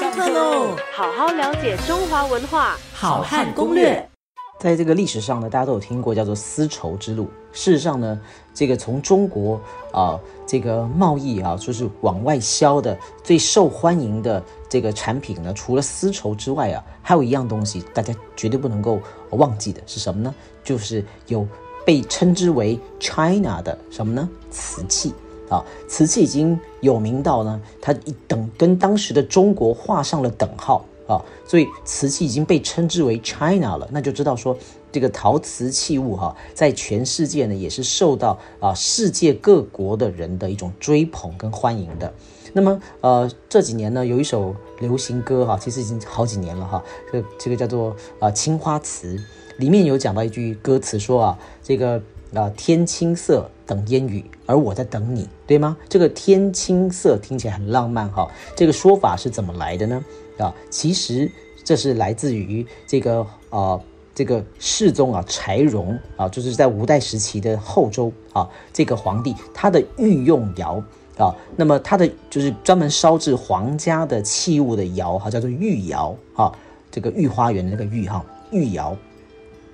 [0.00, 0.74] 上课喽！
[0.94, 4.08] 好好了解中华文化，好汉攻略。
[4.58, 7.28] 在这个历史上呢，大家都有听过叫做丝绸之路。
[7.52, 8.18] 事实上呢，
[8.54, 9.60] 这个从中国
[9.92, 18.98] 啊，这个贸易啊，就是往外销的最受欢迎的这个产品呢，除了丝绸之外啊，还有一样东西大家绝对不能够
[19.32, 20.34] 忘记的是什么呢？
[20.64, 21.46] 就是有
[21.84, 24.26] 被称之为 China 的什么呢？
[24.50, 25.12] 瓷器
[25.50, 30.86] 啊，瓷器已经有名到呢，它一等跟当时的中国画上了等号。
[31.10, 34.56] 啊，所以瓷器已经被称之为 China 了，那就知道说
[34.92, 42.14] 这个陶瓷器物哈，在全世界呢也是受到啊世界各国的人的一种追捧跟欢迎的。
[42.52, 49.18] 那么呃这几年呢有一首流行歌哈，其实已经好几年了哈，这这个叫做啊青花瓷，
[49.56, 52.00] 里面有讲到一句歌词说啊这个
[52.34, 55.76] 啊天青色等烟雨，而我在等你，对吗？
[55.88, 60.04] 这个天青色听起来很浪漫哈，这个说法是怎么来的呢？
[60.38, 61.30] 啊，其实
[61.64, 63.78] 这是来自于这个啊，
[64.14, 70.82] 这个世宗啊，柴荣啊，就是在五代时期的后周啊，这个皇帝他的御用窑
[71.18, 76.52] 啊，那么他的就是专门烧制皇家的器物的窑哈，叫做御窑啊，
[76.90, 78.96] 这个御花园的那个御哈，御窑。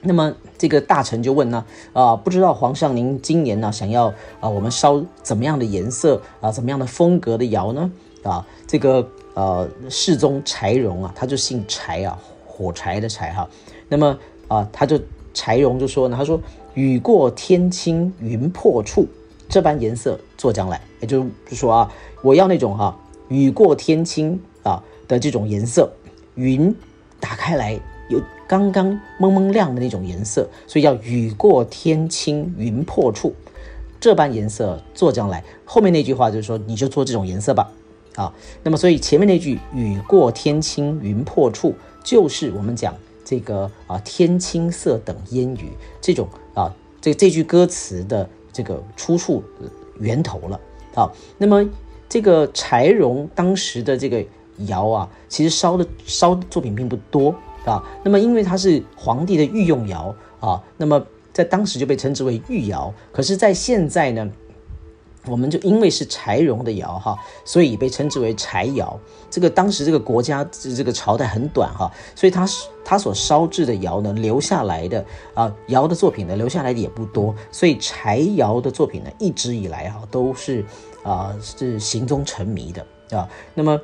[0.07, 4.07] 那么这个大臣就问呢，啊，不知道皇上您今年呢想要
[4.41, 7.91] 啊，我们烧怎么样的颜色啊，怎么样的风格的窑呢？
[8.23, 9.07] 啊，这个。
[9.37, 13.47] 呃，世宗柴荣啊，他就姓柴啊，火柴的柴哈。
[13.87, 14.19] 那么
[14.49, 14.99] 啊，他就
[15.35, 16.41] 柴荣就说呢，他说
[16.73, 19.07] 雨过天青云破处，
[19.47, 25.93] 这般颜色做将来，也就是说啊，我要那种哈雨过天青啊的这种颜色，
[26.37, 26.75] 云
[27.21, 33.35] 打开来有刚刚蒙蒙亮的那种颜色，所以叫雨过天青云破处，
[34.01, 35.43] 这般颜色做将来。
[35.65, 37.73] 后面那句话就是说，你就做这种颜色吧。
[38.15, 45.69] 啊，那么所以前面那句“雨过天青云破处”就是我们讲这个啊“天青色等烟雨”
[46.01, 49.45] 这种啊这这句歌词的这个出处
[49.99, 50.59] 源头了。
[50.95, 51.69] 啊，那么
[52.09, 54.25] 这个柴荣当时的这个
[54.67, 57.35] 窑啊，其实烧的烧作品并不多
[57.67, 57.83] 啊。
[58.03, 61.05] 那么因为它是皇帝的御用窑啊，那么
[61.35, 62.95] 在当时就被称之为御窑。
[63.13, 64.27] 可是，在现在呢？
[65.29, 68.97] 我们就因为是柴荣的窑哈，所以被称之为柴窑。
[69.29, 72.47] 这个当时这个国家这个朝代很短哈，所以他
[72.85, 75.05] 他所烧制的窑呢，留下来的
[75.35, 77.35] 啊窑的作品呢，留下来的也不多。
[77.51, 80.65] 所以柴窑的作品呢，一直以来哈都是
[81.03, 83.29] 啊是行踪成谜的啊。
[83.53, 83.77] 那么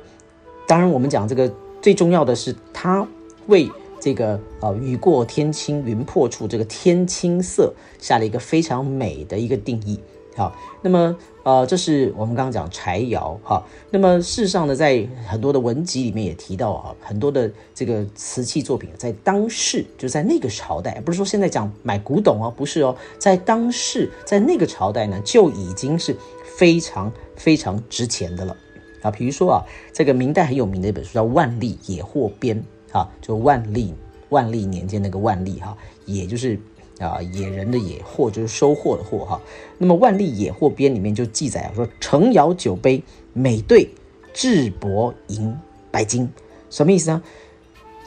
[0.65, 1.51] 当然我们讲这个
[1.81, 3.05] 最重要的是，他
[3.47, 9.99] 为这个呃雨过天青云破处这个天青色下了一个非常美的一个定义。
[10.35, 13.63] 好，那么呃，这是我们刚刚讲柴窑哈。
[13.91, 26.17] 那么事实上呢，在很多的文集里面也提到啊，很多的这个瓷器作品在当世，就在那个朝代，不是说现在讲买古董哦，不是哦，在当世，在那个朝代呢，就已经是
[26.57, 28.57] 非常非常值钱的了
[29.03, 29.11] 啊。
[29.11, 29.61] 比如说啊，
[29.93, 32.57] 这个明代很有名的一本书叫《万历野获编》
[32.93, 33.93] 啊，就万历
[34.29, 36.57] 万历年间那个万历哈，也就是。
[36.99, 39.41] 啊，野人的野获就是收获的获哈。
[39.79, 43.89] 那么《万历野获编》里面就记载啊，说成窑酒杯每对
[44.31, 45.57] 质帛银
[45.91, 46.29] 白金，
[46.69, 47.23] 什么意思呢？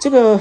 [0.01, 0.41] 这个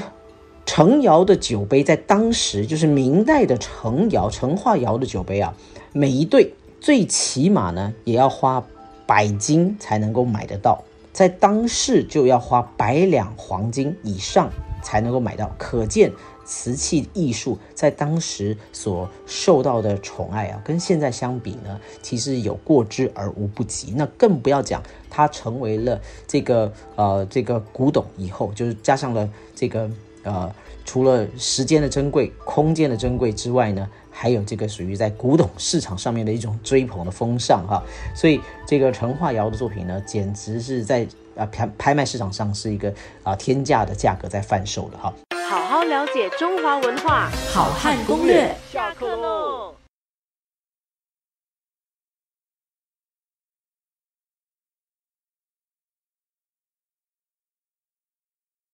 [0.64, 5.54] 成窑的酒杯在当时就是明代的成窑、成化窑的酒杯啊，
[5.92, 8.64] 每一对最起码呢也要花
[9.06, 10.84] 百金才能够买得到，
[11.16, 14.50] 在当世就要花百两黄金以上
[14.82, 16.12] 才能够买到，可见。
[16.44, 23.92] 瓷器艺术在当时所受到的宠爱啊，跟现在相比呢，其实有过之而无不及。
[23.96, 29.90] 那更不要讲它成为了这个呃这个古董以后，就是加上了这个
[30.26, 30.54] 呃
[30.84, 37.82] 除了时间的珍贵、空间的珍贵之外呢，还有这个属于在古董市场上面的一种追捧的风尚哈。
[38.14, 42.92] 所以这个陈化窑的作品呢，简直是在啊拍拍卖市场上是一个
[43.24, 45.12] 啊天价的价格在贩售的哈。
[45.48, 48.54] 好好了解中华文化，好汉攻略。
[48.70, 49.45] 下课喽。